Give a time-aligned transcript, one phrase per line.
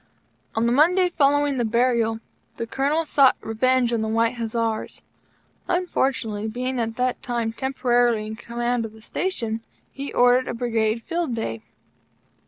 [0.55, 2.19] On the Monday following the burial,
[2.57, 5.03] the Colonel sought revenge on the White Hussars.
[5.67, 9.61] Unfortunately, being at that time temporarily in Command of the Station,
[9.91, 11.61] he ordered a Brigade field day.